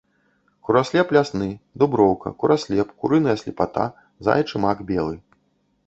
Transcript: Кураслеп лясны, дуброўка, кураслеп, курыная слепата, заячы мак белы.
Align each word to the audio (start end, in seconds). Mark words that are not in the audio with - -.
Кураслеп 0.67 1.11
лясны, 1.17 1.49
дуброўка, 1.83 2.27
кураслеп, 2.41 2.87
курыная 3.05 3.37
слепата, 3.43 3.85
заячы 4.29 4.55
мак 4.67 4.87
белы. 4.93 5.15